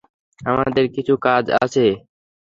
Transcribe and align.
আমাদের 0.41 0.85
কিছু 0.95 1.13
কাজ 1.25 1.43
আছে। 1.63 1.85